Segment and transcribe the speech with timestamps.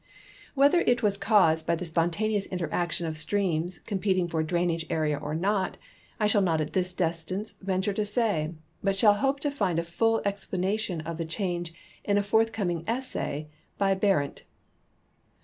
[0.55, 5.15] Whether it was caused by the spontaneous interaction of streams com peting for drainage area
[5.15, 5.77] or not,
[6.19, 9.77] I shall not at this distance ven ture to say, but shall hope to find
[9.77, 14.41] a full explanation of the change in a forthcoming essay by Berendt.